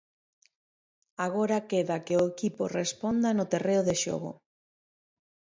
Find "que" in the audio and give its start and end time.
2.05-2.15